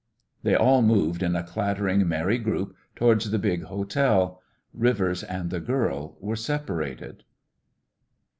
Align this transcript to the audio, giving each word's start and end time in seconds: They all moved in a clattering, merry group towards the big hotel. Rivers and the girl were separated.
They 0.41 0.55
all 0.55 0.81
moved 0.81 1.21
in 1.21 1.35
a 1.35 1.43
clattering, 1.43 2.07
merry 2.07 2.39
group 2.39 2.75
towards 2.95 3.29
the 3.29 3.37
big 3.37 3.65
hotel. 3.65 4.41
Rivers 4.73 5.21
and 5.21 5.51
the 5.51 5.59
girl 5.59 6.17
were 6.19 6.35
separated. 6.35 7.23